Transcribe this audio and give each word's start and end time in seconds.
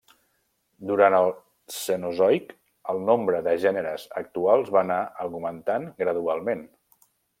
Durant 0.91 1.17
el 1.17 1.27
Cenozoic, 1.79 2.55
el 2.93 3.01
nombre 3.09 3.41
de 3.49 3.53
gèneres 3.67 4.07
actuals 4.23 4.73
va 4.77 4.83
anar 4.87 4.99
augmentant 5.27 5.87
gradualment. 6.05 6.65